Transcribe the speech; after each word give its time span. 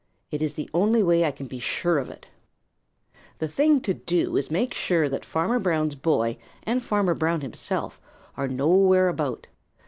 It 0.31 0.41
is 0.41 0.55
the 0.55 0.67
only 0.73 1.03
way 1.03 1.23
I 1.25 1.29
can 1.31 1.45
be 1.45 1.59
sure 1.59 1.99
of 1.99 2.09
it. 2.09 2.25
"The 3.37 3.47
thing 3.47 3.79
to 3.81 3.93
do 3.93 4.35
is 4.35 4.47
to 4.47 4.53
make 4.53 4.73
sure 4.73 5.07
that 5.07 5.23
Farmer 5.23 5.59
Brown's 5.59 5.93
boy 5.93 6.37
and 6.63 6.81
Farmer 6.81 7.13
Brown 7.13 7.41
himself 7.41 8.01
are 8.35 8.47
nowhere 8.47 9.09
about. 9.09 9.45